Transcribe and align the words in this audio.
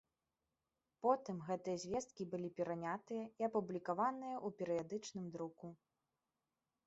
Потым 1.05 1.35
гэтыя 1.49 1.77
звесткі 1.83 2.23
былі 2.31 2.49
перанятыя 2.59 3.25
і 3.43 3.47
апублікаваныя 3.49 4.35
ў 4.47 4.49
пэрыядычным 4.61 5.25
друку. 5.35 5.67